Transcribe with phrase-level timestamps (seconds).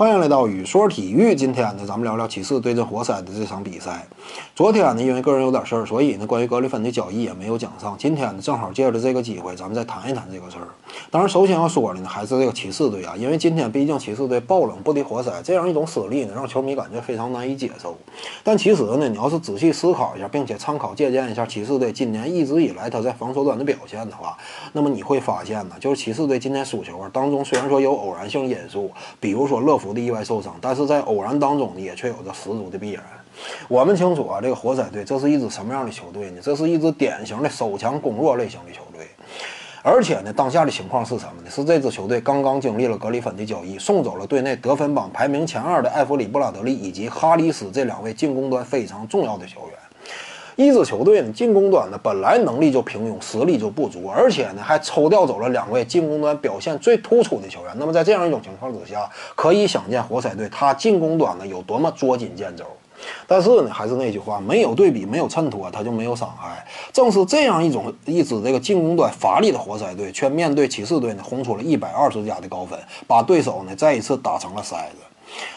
[0.00, 1.34] 欢迎来到宇说体育。
[1.34, 4.06] 今天呢，咱们聊聊骑士对阵活塞的这场比赛。
[4.56, 7.94] 昨天呢，因为个人有点事儿，所以呢，关于格里芬的交易也没有讲上。
[7.98, 10.68] 今天呢，正好借着这个机会，咱们再谈一谈这个事儿。
[11.10, 17.94] 当然，首先要说的呢，还是这个骑士队啊，因为今天毕竟骑士队爆冷不敌活塞，这样一种失利呢，让球迷感觉非常难以接受。
[18.42, 24.34] 但其实呢，你要是仔细思考一下，并且参考借鉴一下骑士队今年一直以来他在防守端的表现的话，
[24.72, 28.90] 那么你会发现呢，就是骑士队今天输球啊当中，虽然说有偶然性因素，
[29.20, 33.02] 比如说乐福的意外受伤，但是在偶然当中呢，也却有着十足的必然。
[33.68, 36.40] 我们清楚啊，这个活塞队这是一支什么样的球队呢？
[36.42, 39.06] 这是一支典型的守强攻弱类型的球队。
[39.82, 41.50] 而且呢，当下的情况是什么呢？
[41.50, 49.78] 是这支球队刚刚经历了格里芬的交易，送走了队内得分榜排名前二的艾弗里·布拉德利以及哈里斯这两位进攻端非常重要的球员。
[50.66, 57.72] 一支球队呢，进攻端呢本来能力就平庸，实力就不足，而且呢还抽调走了两位进攻端表现最突出的球员。
[57.78, 62.64] 那么在这样一种情况之下，可以想见活塞队他进攻端呢有多么捉襟见肘。
[63.26, 66.62] 但是呢，还是那句话，没有对比，没有衬托，他就没有伤害。
[66.92, 74.96] 正是这样一种一支这个进攻端乏力的活塞队，却面对骑士队呢，轰出了一百二十加的高分，把对手呢再一次打成了筛子。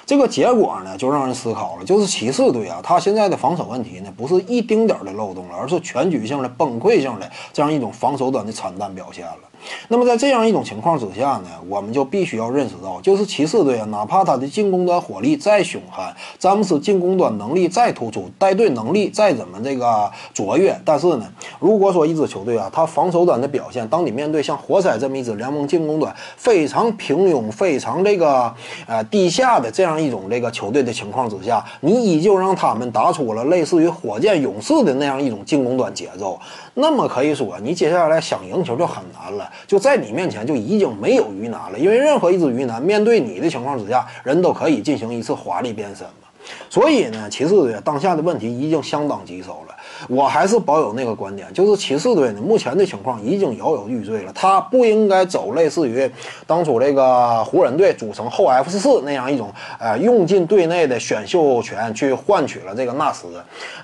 [0.06, 9.40] 这个结果呢，就让人思考了，就是骑士队啊，他现在的防守问题呢，不是一丁点儿的漏洞了，而是全局性的崩溃性的这样一种防守端的惨淡表现了。
[9.88, 21.26] 那么在这样一种情况之下呢，我们就必须要认识到，就是骑士队啊，哪怕他的进攻端火力再凶悍，詹姆斯进攻端能力再突出，带队能力再怎么这个卓越，但是呢，
[21.60, 28.54] 如果说一支球队啊，他防守端的表现，当你面对像活塞这么一支联盟进攻端非常平庸、非常这个
[28.86, 36.40] 呃低下的这样一种这个球队的情况之下，你依旧让他们打出了类似于火箭、勇士的那样一种进攻端节奏，
[36.74, 39.50] 那么可以说，你接下来想赢球就很难了。
[39.68, 46.28] 就在你面前就已经没有鱼腩了，因为任何一只鱼腩面对你的情况之下，人都可以进行一次华丽变身嘛。
[46.70, 49.73] 所以呢，其次的当下的问题已经相当棘手了。
[50.08, 56.10] 我还是保有那个观点，就是骑士队呢目前的情况已经摇摇欲坠了，他不应该走类似于
[56.46, 63.28] 当初这个湖人队组成后 F 四那样一种，呃，用尽队内的选秀权去换取了这个纳斯。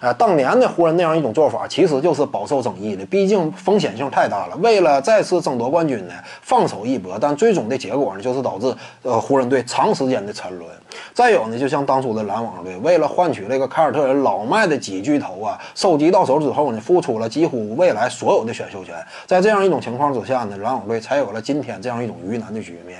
[0.01, 4.55] 呃，当年的湖人那样一种做法，其实就是饱受争议的，毕竟风险性太大了。
[4.57, 8.73] 为了再次争夺冠军呢，放手一搏，但最终的结果呢，就是导致
[9.03, 10.69] 呃湖人队长时间的沉沦。
[11.13, 18.95] 再有呢，就像当初的篮网队，为了换取这个凯尔特人老迈的几巨头啊，受集到手之后呢，付出了几乎未来所有的选秀权。
[19.27, 22.99] 在这样一种情况之下呢，篮网队才有了今天这样一种鱼腩的局面。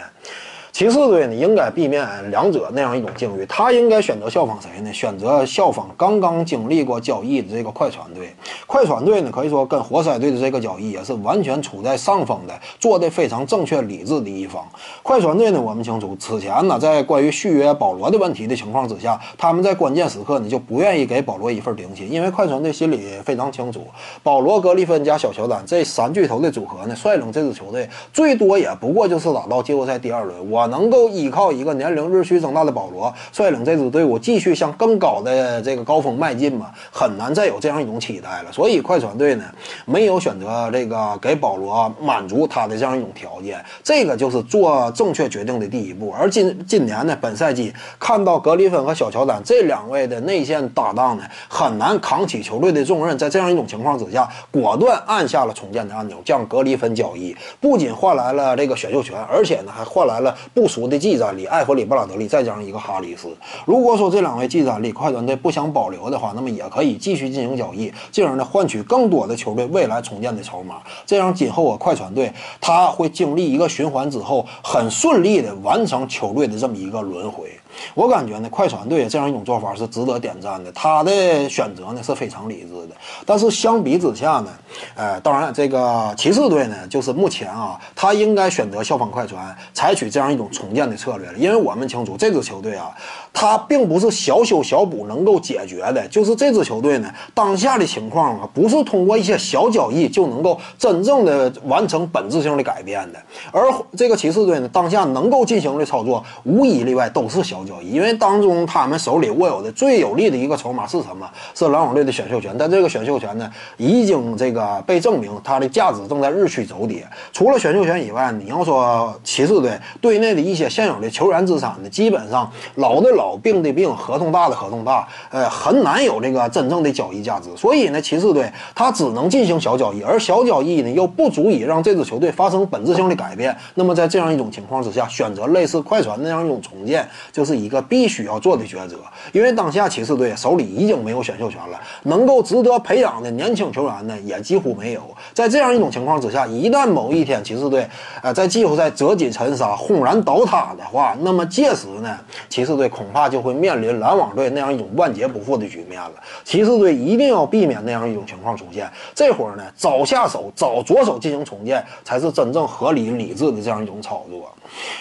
[0.80, 4.94] 骑士队呢，应该避免两者那样一种境遇，他应该选择效仿谁呢？
[4.94, 8.34] 选择效仿刚刚经历过交易的这个快船队。
[8.66, 14.66] 快船队呢，可以说跟活塞队的这个交易也是完全处在上风的，做的非常正确理智的一方。
[15.04, 23.86] 快船队呢，我们清楚，此前呢，在关于续约保罗的问题的情况之下，他们在关键时刻呢，就不愿意给保罗一份顶薪，因为快船队心里非常清楚，
[24.24, 30.50] 保罗、格里芬加小乔丹这三巨头的组合呢，率领这支球队最多也不过就是打到季后赛第二轮。
[30.50, 30.69] 我。
[30.70, 36.72] 能够依靠一个年龄日趋增大的保罗率领这支队伍继续向更高的这个高峰迈进吗？
[36.92, 38.52] 很难再有这样一种期待了。
[38.52, 39.44] 所以快船队呢，
[39.86, 46.14] 没有选择这个给保罗满足他的这样一种条件，这个就是做正确决定的第一步。
[46.18, 53.18] 而今今年呢，本赛季看到格里芬和小乔丹这两位的内线搭档呢，很难扛起球队的重任。
[53.18, 60.36] 在这样一种情况之下，果断按下了重建的按钮，将格里芬交易，不仅换来了这个选秀权，而且呢，还换来了。
[60.60, 63.30] 不俗的技战力，艾弗里·布拉德利，再加上一个哈里斯。
[63.64, 70.82] 如果说这两位技战力快船队不想保留的话，那么也可以继续进行交易，进而呢换取更多的球队未来重建的筹码。
[71.06, 77.50] 这样今后啊，快船队他会经历一个循环之后，很顺利的完成球队的这么一个轮回。
[77.94, 80.72] 我感觉呢，快船队这样一种做法是值得点赞的。
[80.72, 82.96] 他的选择呢是非常理智的。
[83.26, 84.48] 但是相比之下呢，
[84.96, 91.38] 呃，当然这个骑士队呢，就是目前啊，他应该选择效仿快船，采取这样一种重建的策略了。
[91.38, 92.92] 因为我们清楚这支球队啊，
[93.32, 96.06] 他并不是小修小补能够解决的。
[96.10, 103.20] 就是这支球队呢，当下的情况啊，不是通过一些小交易就能够真正的完成本质性的改变的。
[103.52, 103.62] 而
[103.96, 107.59] 这个骑士队呢，当下能够进行的操作，无一例外都是小。
[107.64, 111.30] 交易，因为当中他们手里握有的最有利的一个筹码是什么？
[111.54, 112.56] 是篮网队的选秀权。
[112.58, 117.08] 但这个选秀权呢，已经这个被证明它的价值正在日趋走跌。
[117.32, 119.72] 除了选秀权以外，你要说骑士队
[120.02, 127.50] 队内的一些现有的球员资产呢，基本上老的老，病的病，合同大的合同大，呃，很难有这个真正的交易价值。
[127.56, 133.56] 所以呢，骑士队他只能进行小交易，而小交易呢又不足以让这支球队发生本质性的改变。
[133.76, 138.98] 那么在这样一种情况之下，选择类似快船那样一种重建，就是是一个必须要做的抉择。
[139.32, 145.02] 因为当下骑士队手里已经没有选秀权了，能够值得培养的年轻球员呢也几乎没有。
[145.34, 147.88] 在这样一种情况之下，一旦某一天骑士队
[148.22, 152.18] 呃在季后赛折戟沉沙、轰然倒塌的话，那么届时呢，
[152.50, 156.12] 骑士队恐怕就会面临篮网队那样一种万劫不复的局面了。
[156.44, 158.90] 骑士队一定要避免那样一种情况出现。
[159.16, 164.52] 这会儿呢，早下手、早着手进行重建，才是真正合理、理智的这样一种操作。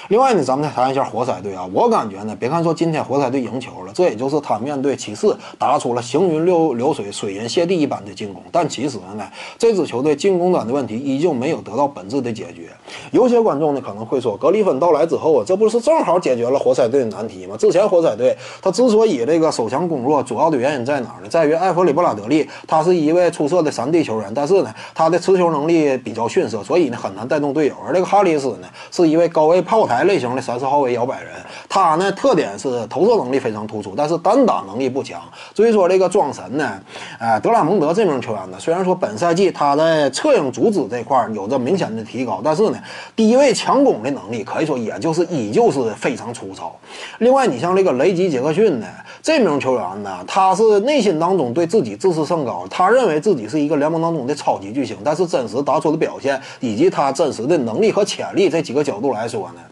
[0.09, 1.69] 另外呢，咱们再谈一下活塞队啊。
[1.73, 8.43] 我感觉呢，别看说今天活塞队赢球了，这也就是他面对骑士打出了行云流流水、水银泻地一般的进攻。
[8.50, 9.29] 但其实呢，
[9.59, 12.70] 这支球队进攻端的问题依旧没有得到本质的解决。
[13.11, 17.56] 有些观众呢可能会说，格里芬到来之后啊，这不是正好解决了活塞队的难题吗？
[17.56, 21.29] 之前活塞队他之所以这个守强攻弱，主要的原因在哪儿呢？
[21.29, 27.75] 在于埃弗里布拉德利他是一位出色的三 D 球员，但是呢，他的持球能力比较逊色，所以呢很难带动队友。
[27.87, 31.32] 而这个哈里斯呢，是一位高位炮台类型的三四号位摇摆人，
[31.69, 35.20] 他呢特点是投射能力非常突出，但是单打能力不强。
[35.55, 36.81] 所以说这个庄神呢，
[37.19, 42.78] 呃，德拉蒙德这名球员呢，虽然说本赛季他在策应组织这块有着明显的提高，但是呢，
[43.14, 46.75] 低位强攻的能力可以说也就是依旧是非常粗糙。
[47.19, 48.87] 另外，你像这个雷吉杰克逊呢，
[49.22, 59.69] 这名球员呢，他是内心当中对自己自视甚高，他认为自己是一个联盟当中的超级巨星，但是真实打出的表现以及他真实的能力和潜力这几个角度来说呢，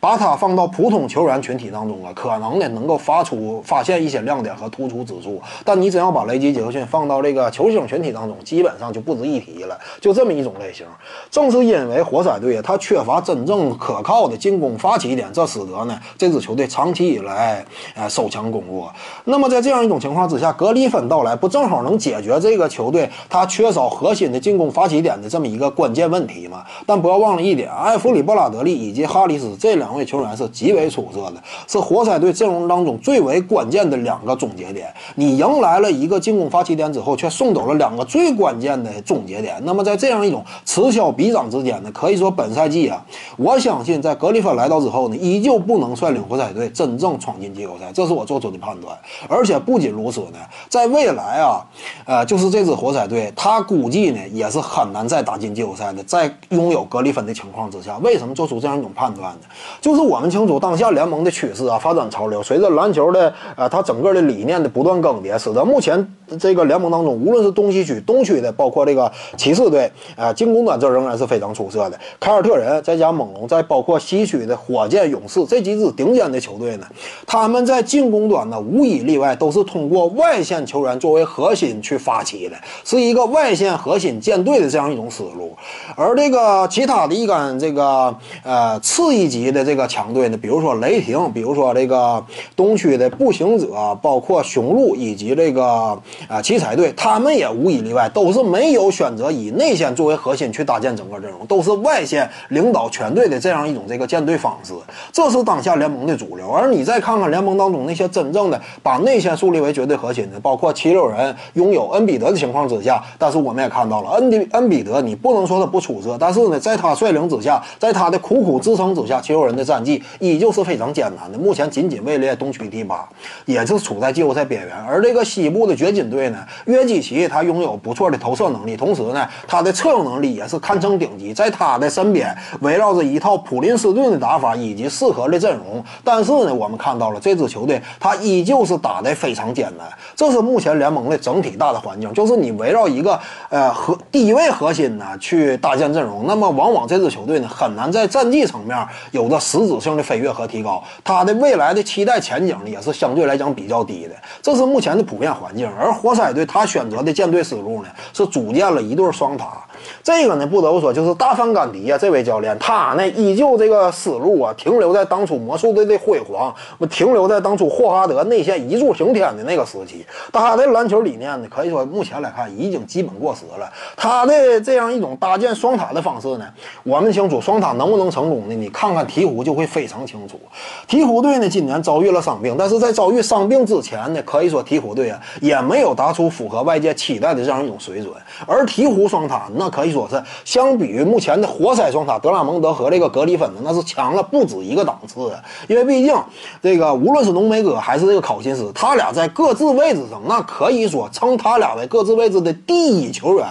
[0.00, 9.78] 把他放到普通球员群体当中啊，可能呢能够发出发现一些亮点和突出之处，但你真要把雷吉杰克逊放到这个球星群体当中，基本上就不值一提了。
[10.00, 10.86] 就这么一种类型，
[11.30, 17.62] 正是因为活塞队他缺乏真正可靠的进攻发起点，这使得呢这支球队长期以来
[17.94, 18.90] 呃守强攻弱。
[19.24, 26.64] 那么在这样一种情况之下，格里芬到来不正好能解决这个球队他缺少核心的进攻发起点的这么一个关键问题吗？
[26.86, 34.86] 但不要忘了一点，埃弗里布拉德利以及哈里斯这两两位球员是极为出色的，是活塞队阵容当中最为关键的两个终结点。
[35.16, 39.60] 你迎来了一个进攻发起点之后，却送走了两个最关键的终结点。
[39.64, 43.04] 那么在这样一种此消彼长之间呢，可以说本赛季啊，
[43.36, 48.96] 我相信在格里芬来到之后呢，依旧不能率领活塞队真正闯进季后赛，这是我做出的判断。
[49.28, 50.38] 而且不仅如此呢，
[50.68, 51.66] 在未来啊，
[52.04, 56.00] 呃，就是这支活塞队，他估计呢也是很难再打进季后赛的。
[56.04, 59.40] 在拥有格里芬的情况之下，为什么做出这样一种判断呢？
[59.80, 71.98] 就是我们清楚当下联盟的趋势啊，发展潮流，随着篮球的呃它整个的理念的不断更迭，使得目前这个联盟当中，无论是东西区，东区的包括这个骑士队啊，进攻端这仍然是非常出色的。
[72.18, 76.86] 凯尔特人再加猛龙，再包括西区的火箭、勇士这几支顶尖的球队呢，
[77.26, 85.56] 他们在进攻端呢，无一例外都是通过外线球员作为核心去发起的，是一个外线核心舰队的这样一种思路。
[85.96, 92.20] 而这个其他的一干这个呃次一级的这这个强队呢，比如说雷霆，比如说这个
[92.56, 95.96] 东区的步行者，包括雄鹿以及这个
[96.26, 104.72] 啊奇才队，他们也无一例外都是没有选择以内线作为核心去搭建整个阵容，都是外线领导全队的这样一种这个建队方式，
[105.12, 106.50] 这是当下联盟的主流。
[106.50, 123.06] 而你再看看联盟当中那些真正的把内线树立为绝对核心的，包括七六人拥有恩比德的情况之下，但是我们也看到了恩比恩比德，你不能说他不出色，但是呢，在他率领之下，在他的苦苦支撑之下，七六人的战绩依旧是非常艰难的，目前仅仅位列东区第八，
[123.44, 124.74] 也是处在季后赛边缘。
[124.88, 135.84] 而这个西部的掘金队呢，约基奇他拥有不错的投射能力，同时呢，他的策应能力也是堪称顶级，在他的身边围绕着一套普林斯顿的打法以及适合的阵容。
[136.02, 139.86] 但是呢，我们看到了这支球队，他依旧是打得非常艰难。
[140.16, 154.14] 这是目前联盟的整体大的环境，就是你围绕一个呃核低位核心呢去搭建阵容，那么往往这支球队呢很难在战绩层面有着实质性的飞跃和提高，他的未来的期待前景呢也是相对来讲比较低的。
[154.40, 155.68] 这是目前的普遍环境。
[155.76, 159.64] 而活塞队他选择的舰队思路呢是组建了一对双塔。
[160.04, 166.54] 这个呢，不得不说，就是大范甘迪啊，这位教练，他呢依旧这个思路啊，停留在当初魔术队的辉煌，
[166.90, 170.04] 停留在当初霍华德内线一柱擎天的那个时期。
[170.30, 173.72] 他的篮球理念呢，可以说目前来看已经基本过时了。
[173.96, 176.44] 他的这样一种搭建双塔的方式呢，
[176.82, 178.54] 我们清楚，双塔能不能成功呢？
[178.54, 180.40] 你看看鹈鹕就会非常清楚。
[180.88, 188.12] 鹈鹕队呢，今年遭遇了伤病，但是在遭遇伤病之前呢，可以说鹈鹕队啊也没有打出符合外界期待的这样一种水准。
[188.46, 195.32] 而鹈鹕双塔那可以说是相比于目前的活塞双塔德拉蒙德和这个格里芬呢，那是强了不止一个档次。
[195.68, 196.14] 因为毕竟
[196.62, 203.46] 这个无论是浓眉哥还是这个考辛斯，他俩在各自位置上，那可以说称他俩为各自位置的第一球员。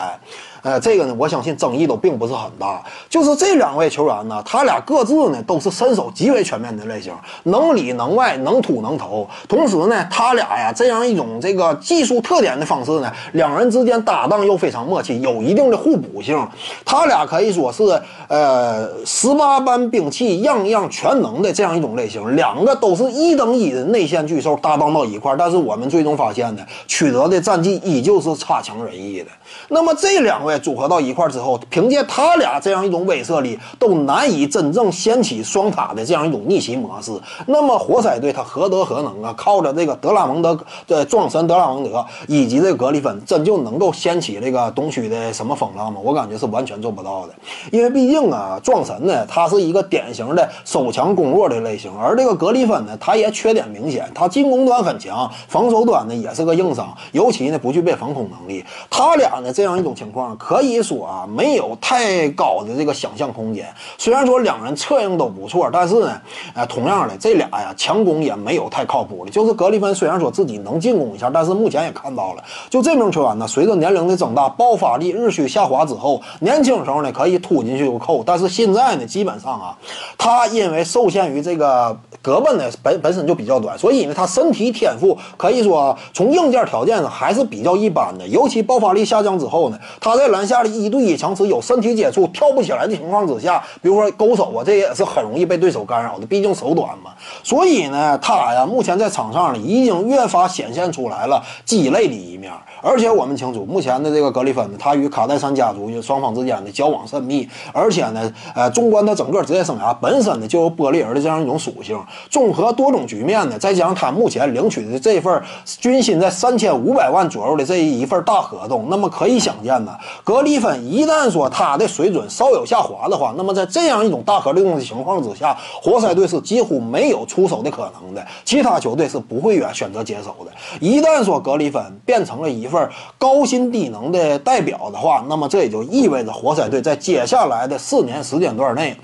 [0.61, 2.83] 呃，这个呢，我相信争议都并不是很大。
[3.09, 7.13] 就是这两位球员呢，他俩各自呢都是身手极为全面的类型，
[7.43, 9.27] 能里能外，能突能投。
[9.47, 16.47] 同时呢，他俩呀这样一种这个技术特点的方式呢，两人之间搭档又非常默契，有一定的互补性。
[16.85, 17.83] 他俩可以说是
[18.27, 25.35] 呃十八般兵器样样全能的这样一种类型，两个都是一等一的内线巨兽搭档到一块。
[25.37, 29.27] 但是我们最终发现呢，取得的战绩依旧是差强人意的。
[29.69, 37.11] 那么这两位组合到一块之后，凭借他俩这样一种威慑力，都难以真正掀起双塔的这样一种逆袭模式。
[37.45, 39.33] 那么活塞队他何德何能啊？
[39.37, 45.99] 靠着这个德拉蒙德，呃，撞神德拉蒙德以及这个格里芬，真就能够掀起这个东区的什么风浪吗？
[46.03, 47.33] 我感觉是完全做不到的。
[47.71, 58.63] 因为毕竟啊，撞神呢，他是一个典型的守强攻弱的类型，而这个格里芬呢，他也缺点明显，他进攻端很强，防守端呢也是个硬伤，尤其呢不具备防空能力。
[58.89, 59.53] 他俩呢？
[59.59, 63.67] 这样一种情况，可以说啊，没有太高的这个想象空间。
[63.97, 66.21] 虽然说两人策应都不错，但是呢，
[66.53, 69.31] 呃，同样的这俩呀，强攻也没有太靠谱的。
[69.31, 79.77] 就是格里芬虽然说自己能进攻一下，但是目前也看到了，就这名球员呢，随着年龄的增大，爆发力日趋下滑之后，年轻时候呢可以突进去就扣，但是现在呢，基本上啊，
[80.17, 81.93] 他因为受限于这个
[82.23, 89.49] 胳膊呢本本身就比较短，所以呢，他身体天赋可以说从硬件条件上还是比较一般的，尤其爆发力下降之。
[89.49, 97.11] 后呢，他在篮下的一对一强持有身体接触跳不起来的情况之下，比如说勾手啊，这也是很容易被对手干扰的，毕竟手短嘛。
[97.43, 102.51] 所以呢，他呀，目前在场上呢，已经越发显现出来了鸡肋的一面。
[102.81, 111.99] 而且我们清楚，目前的这个格里芬呢，他与卡戴珊家族双方之间的交往甚密，而且呢，呃，纵观他整个职业生涯，本身呢就有玻璃人的这样一种属性。
[112.29, 115.41] 综合多种局面呢，再加上他目前领取的这份
[115.79, 130.51] 军薪在三千五百万左右的这一份大合同，那么可以想见呢，格里芬一旦说他的水准稍有下滑的话，那么在这样一种大合同的情况之下，活塞队是几乎没有出手的可能的，其他球队是不会选选择接手的。
[130.79, 138.95] 一旦说格里芬变成了一份高薪低能的代表的话，那么这也就意味着活塞队在接下来的四年时间段内，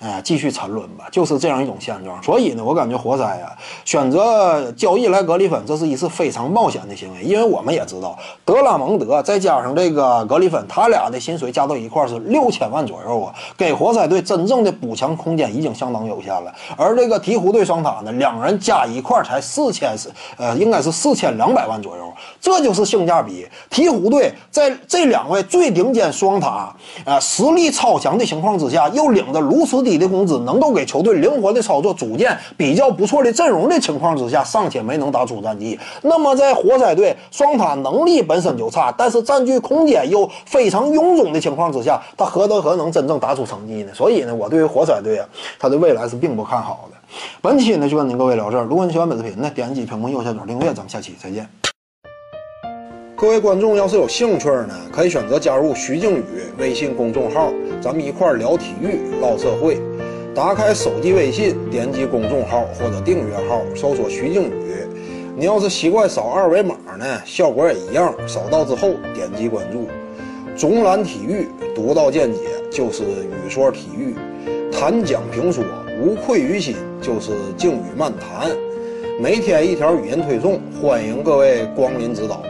[0.00, 2.22] 呃，继续沉沦吧，就是这样一种现状。
[2.22, 3.52] 所以呢，我感觉活塞啊，
[3.84, 16.52] 选择交易来格里芬，这是一次非常冒险的行为，因为我们也知道德拉蒙德再加上这个格里芬，他俩的薪水加到一块是六千万左右啊，给活塞队真正的补强空间已经相当有限了。
[16.76, 23.46] 而这个鹈鹕队双塔呢，两人加一块才四千四，呃，应该是四千两百万左右，这就是性价比。
[23.70, 26.74] 鹈鹕队在这两位最顶尖双塔，
[27.04, 35.78] 呃，实力超强的情况之下，又领着如此低的工资，能够给球队灵活的操作，组建比较不错的阵容的情况之下，尚且没能打出战绩。
[36.02, 43.92] 那么在活塞队双塔能力本身就差，但是占据空间又非常臃肿的情况之下，他何德何能真正打出成绩呢？
[43.94, 45.28] 所以呢，我对于活塞队啊，
[45.60, 46.96] 他的未来是并不看好的。
[47.40, 51.48] 本期呢就跟您各位聊这儿，如果你喜欢本视频呢，点击屏幕右下角订阅，咱们下期再见。
[53.14, 56.24] 各位观众要是有兴趣呢，可以选择加入徐静宇
[56.58, 59.80] 微信公众号，咱们一块聊体育、唠社会。
[60.34, 64.74] 打开手机微信，点击公众号或者订阅号，搜索徐静宇。
[65.36, 68.12] 你要是习惯扫二维码呢，效果也一样。
[68.26, 69.86] 扫到之后点击关注。
[70.60, 72.40] 总览体育，独到见解
[72.70, 74.14] 就是语说体育，
[74.70, 75.64] 谈讲评说
[76.02, 78.50] 无愧于心就是静语漫谈。
[79.18, 82.42] 每天一条语音推送，欢迎各位光临指导。